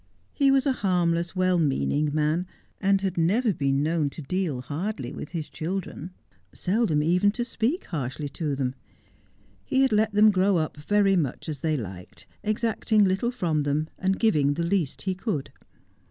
[0.33, 2.47] He was a harmless, well meaning man,
[2.81, 6.09] and had never been known to deal hardly with his children,
[6.53, 8.73] seldom even to speak harshly to them.
[9.63, 13.89] He had let them grow up very much as they liked, exacting little from them,
[13.99, 15.51] and giving the least he could.